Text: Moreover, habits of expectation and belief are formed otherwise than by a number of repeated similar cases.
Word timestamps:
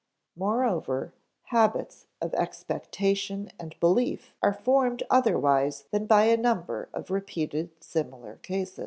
Moreover, 0.35 1.13
habits 1.43 2.07
of 2.21 2.33
expectation 2.33 3.51
and 3.59 3.79
belief 3.79 4.33
are 4.41 4.51
formed 4.51 5.03
otherwise 5.11 5.85
than 5.91 6.07
by 6.07 6.23
a 6.23 6.37
number 6.37 6.89
of 6.91 7.11
repeated 7.11 7.69
similar 7.83 8.37
cases. 8.37 8.79